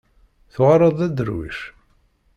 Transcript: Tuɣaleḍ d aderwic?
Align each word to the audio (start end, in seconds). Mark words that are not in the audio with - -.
Tuɣaleḍ 0.53 0.93
d 0.99 1.01
aderwic? 1.07 1.59